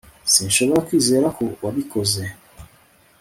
Sinshobora 0.33 0.85
kwizera 0.87 1.27
ko 1.37 1.43
wabikoze 1.63 2.21